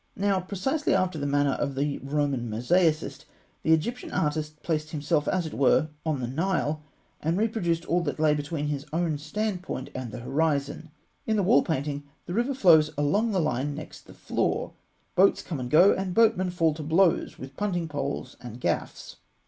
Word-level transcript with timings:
Now, 0.15 0.39
precisely 0.39 0.95
after 0.95 1.19
the 1.19 1.27
manner 1.27 1.51
of 1.51 1.75
the 1.75 1.99
Roman 1.99 2.49
mosaicist, 2.49 3.25
the 3.61 3.69
old 3.69 3.77
Egyptian 3.77 4.11
artist 4.11 4.63
placed 4.63 4.89
himself, 4.89 5.27
as 5.27 5.45
it 5.45 5.53
were, 5.53 5.89
on 6.03 6.21
the 6.21 6.27
Nile, 6.27 6.81
and 7.21 7.37
reproduced 7.37 7.85
all 7.85 8.01
that 8.01 8.19
lay 8.19 8.33
between 8.33 8.65
his 8.65 8.83
own 8.91 9.19
standpoint 9.19 9.91
and 9.93 10.11
the 10.11 10.17
horizon. 10.21 10.89
In 11.27 11.35
the 11.35 11.43
wall 11.43 11.61
painting 11.61 11.99
(fig. 12.25 12.33
176) 12.33 12.33
the 12.33 12.33
river 12.33 12.53
flows 12.55 12.97
along 12.97 13.29
the 13.29 13.39
line 13.39 13.75
next 13.75 14.07
the 14.07 14.15
floor, 14.15 14.73
boats 15.13 15.43
come 15.43 15.59
and 15.59 15.69
go, 15.69 15.93
and 15.93 16.15
boatmen 16.15 16.49
fall 16.49 16.73
to 16.73 16.81
blows 16.81 17.37
with 17.37 17.55
punting 17.55 17.87
poles 17.87 18.35
and 18.41 18.59
gaffs. 18.59 19.17